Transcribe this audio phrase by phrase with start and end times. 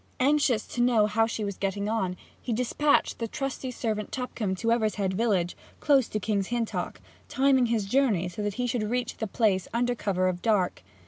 [0.19, 4.69] Anxious to know how she was getting on, he despatched the trusty servant Tupcombe to
[4.69, 9.27] Evershead village, close to King's Hintock, timing his journey so that he should reach the
[9.27, 10.81] place under cover of dark.